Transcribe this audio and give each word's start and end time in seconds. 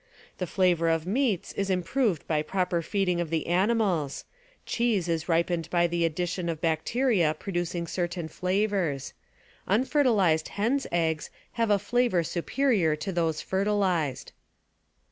The 0.39 0.47
flavor 0.47 0.89
of 0.89 1.05
meats 1.05 1.53
is 1.53 1.69
improved 1.69 2.25
by 2.27 2.41
proper 2.41 2.81
feeding 2.81 3.21
of 3.21 3.29
the 3.29 3.45
animals; 3.45 4.25
cheese 4.65 5.07
is 5.07 5.29
ripened 5.29 5.69
by 5.69 5.85
the 5.85 6.05
addition 6.05 6.49
of 6.49 6.59
bacteria 6.59 7.35
producing 7.37 7.85
certain 7.85 8.27
flavors; 8.27 9.13
unfertiHzed 9.69 10.47
hens' 10.47 10.87
eggs 10.91 11.29
have 11.51 11.69
a 11.69 11.77
flavor 11.77 12.23
superior 12.23 12.95
to 12.95 13.11
those 13.11 13.43
fertihzed. 13.43 14.31